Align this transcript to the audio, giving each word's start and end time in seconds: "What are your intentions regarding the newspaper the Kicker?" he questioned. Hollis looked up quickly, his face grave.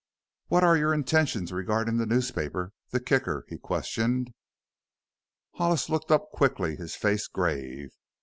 "What 0.47 0.63
are 0.63 0.75
your 0.75 0.95
intentions 0.95 1.51
regarding 1.51 1.97
the 1.97 2.07
newspaper 2.07 2.73
the 2.89 2.99
Kicker?" 2.99 3.45
he 3.49 3.59
questioned. 3.59 4.33
Hollis 5.53 5.89
looked 5.89 6.09
up 6.09 6.31
quickly, 6.31 6.75
his 6.75 6.95
face 6.95 7.27
grave. 7.27 7.91